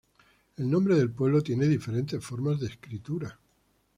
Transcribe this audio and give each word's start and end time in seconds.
El 0.57 0.67
nombre 0.71 0.95
del 0.95 1.11
pueblo 1.11 1.43
tiene 1.43 1.67
diferentes 1.67 2.25
formas 2.25 2.59
de 2.59 2.65
escritura. 2.69 3.37